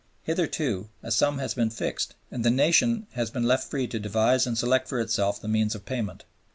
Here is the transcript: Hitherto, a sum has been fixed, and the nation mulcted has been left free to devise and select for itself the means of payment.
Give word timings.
Hitherto, 0.23 0.89
a 1.03 1.11
sum 1.11 1.37
has 1.37 1.53
been 1.53 1.69
fixed, 1.69 2.15
and 2.31 2.43
the 2.43 2.49
nation 2.49 3.05
mulcted 3.05 3.13
has 3.13 3.29
been 3.29 3.43
left 3.43 3.69
free 3.69 3.85
to 3.85 3.99
devise 3.99 4.47
and 4.47 4.57
select 4.57 4.87
for 4.87 4.99
itself 4.99 5.39
the 5.39 5.47
means 5.47 5.75
of 5.75 5.85
payment. 5.85 6.23